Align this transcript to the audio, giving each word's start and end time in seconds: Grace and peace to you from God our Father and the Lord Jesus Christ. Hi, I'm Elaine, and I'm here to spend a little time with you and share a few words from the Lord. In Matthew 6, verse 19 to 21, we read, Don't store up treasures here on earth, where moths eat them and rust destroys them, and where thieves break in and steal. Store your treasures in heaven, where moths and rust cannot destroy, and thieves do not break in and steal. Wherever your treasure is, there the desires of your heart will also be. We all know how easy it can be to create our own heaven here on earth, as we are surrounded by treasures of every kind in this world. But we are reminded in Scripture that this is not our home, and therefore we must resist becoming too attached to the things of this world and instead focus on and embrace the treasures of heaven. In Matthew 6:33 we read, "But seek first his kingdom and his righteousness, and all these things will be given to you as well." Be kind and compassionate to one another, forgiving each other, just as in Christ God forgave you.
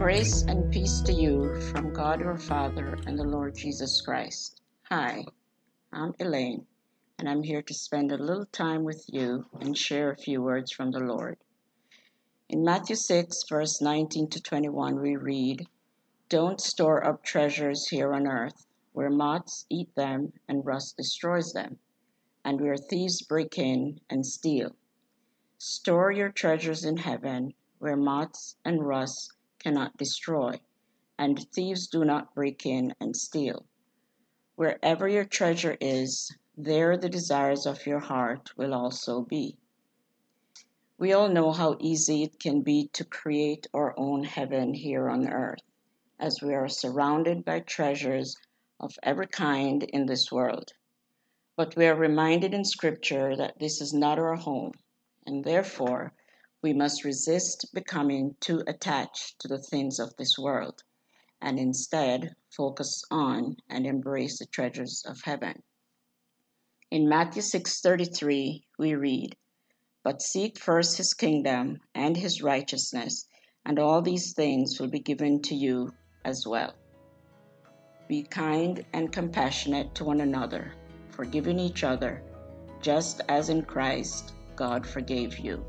Grace 0.00 0.44
and 0.48 0.72
peace 0.72 1.02
to 1.02 1.12
you 1.12 1.54
from 1.60 1.92
God 1.92 2.22
our 2.22 2.38
Father 2.38 2.96
and 3.06 3.18
the 3.18 3.22
Lord 3.22 3.54
Jesus 3.54 4.00
Christ. 4.00 4.58
Hi, 4.84 5.26
I'm 5.92 6.14
Elaine, 6.18 6.66
and 7.18 7.28
I'm 7.28 7.42
here 7.42 7.60
to 7.60 7.74
spend 7.74 8.10
a 8.10 8.16
little 8.16 8.46
time 8.46 8.82
with 8.82 9.04
you 9.08 9.44
and 9.60 9.76
share 9.76 10.10
a 10.10 10.16
few 10.16 10.40
words 10.40 10.72
from 10.72 10.90
the 10.90 11.00
Lord. 11.00 11.36
In 12.48 12.64
Matthew 12.64 12.96
6, 12.96 13.44
verse 13.46 13.82
19 13.82 14.30
to 14.30 14.40
21, 14.40 15.02
we 15.02 15.16
read, 15.16 15.68
Don't 16.30 16.62
store 16.62 17.06
up 17.06 17.22
treasures 17.22 17.88
here 17.88 18.14
on 18.14 18.26
earth, 18.26 18.66
where 18.94 19.10
moths 19.10 19.66
eat 19.68 19.94
them 19.96 20.32
and 20.48 20.64
rust 20.64 20.96
destroys 20.96 21.52
them, 21.52 21.78
and 22.42 22.58
where 22.58 22.78
thieves 22.78 23.20
break 23.20 23.58
in 23.58 24.00
and 24.08 24.24
steal. 24.24 24.74
Store 25.58 26.10
your 26.10 26.30
treasures 26.30 26.86
in 26.86 26.96
heaven, 26.96 27.52
where 27.80 27.98
moths 27.98 28.56
and 28.64 28.86
rust 28.86 29.34
cannot 29.60 29.96
destroy, 29.96 30.60
and 31.18 31.46
thieves 31.52 31.86
do 31.86 32.04
not 32.04 32.34
break 32.34 32.66
in 32.66 32.94
and 33.00 33.16
steal. 33.16 33.66
Wherever 34.56 35.06
your 35.06 35.24
treasure 35.24 35.76
is, 35.80 36.34
there 36.56 36.96
the 36.96 37.08
desires 37.08 37.66
of 37.66 37.86
your 37.86 38.00
heart 38.00 38.50
will 38.56 38.74
also 38.74 39.22
be. 39.22 39.56
We 40.98 41.12
all 41.14 41.28
know 41.28 41.52
how 41.52 41.78
easy 41.80 42.22
it 42.24 42.38
can 42.38 42.60
be 42.60 42.88
to 42.92 43.04
create 43.04 43.66
our 43.72 43.94
own 43.98 44.24
heaven 44.24 44.74
here 44.74 45.08
on 45.08 45.28
earth, 45.28 45.62
as 46.18 46.42
we 46.42 46.52
are 46.54 46.68
surrounded 46.68 47.44
by 47.44 47.60
treasures 47.60 48.36
of 48.78 48.98
every 49.02 49.26
kind 49.26 49.82
in 49.82 50.06
this 50.06 50.30
world. 50.30 50.72
But 51.56 51.76
we 51.76 51.86
are 51.86 51.94
reminded 51.94 52.52
in 52.52 52.64
Scripture 52.64 53.36
that 53.36 53.58
this 53.58 53.80
is 53.80 53.94
not 53.94 54.18
our 54.18 54.36
home, 54.36 54.72
and 55.26 55.44
therefore 55.44 56.12
we 56.62 56.72
must 56.72 57.04
resist 57.04 57.72
becoming 57.72 58.36
too 58.40 58.62
attached 58.66 59.38
to 59.38 59.48
the 59.48 59.58
things 59.58 59.98
of 59.98 60.14
this 60.16 60.38
world 60.38 60.82
and 61.40 61.58
instead 61.58 62.34
focus 62.50 63.02
on 63.10 63.56
and 63.68 63.86
embrace 63.86 64.38
the 64.38 64.46
treasures 64.46 65.02
of 65.06 65.22
heaven. 65.22 65.62
In 66.90 67.08
Matthew 67.08 67.40
6:33 67.40 68.64
we 68.78 68.94
read, 68.94 69.36
"But 70.02 70.20
seek 70.20 70.58
first 70.58 70.98
his 70.98 71.14
kingdom 71.14 71.80
and 71.94 72.16
his 72.16 72.42
righteousness, 72.42 73.26
and 73.64 73.78
all 73.78 74.02
these 74.02 74.34
things 74.34 74.78
will 74.78 74.88
be 74.88 75.00
given 75.00 75.40
to 75.42 75.54
you 75.54 75.94
as 76.24 76.46
well." 76.46 76.74
Be 78.08 78.22
kind 78.24 78.84
and 78.92 79.12
compassionate 79.12 79.94
to 79.94 80.04
one 80.04 80.20
another, 80.20 80.74
forgiving 81.10 81.58
each 81.58 81.84
other, 81.84 82.22
just 82.82 83.20
as 83.28 83.48
in 83.48 83.62
Christ 83.62 84.34
God 84.56 84.86
forgave 84.86 85.38
you. 85.38 85.64